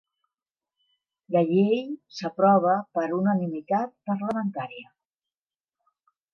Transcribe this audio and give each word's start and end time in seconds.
La 1.35 1.43
llei 1.49 1.83
s'aprova 2.21 2.75
per 2.99 3.05
unanimitat 3.19 3.95
parlamentària. 4.13 4.93